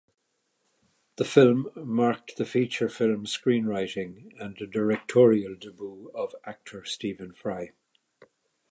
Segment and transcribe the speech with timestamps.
[1.17, 7.73] The film marked the feature film screenwriting and directorial debut of actor Stephen Fry.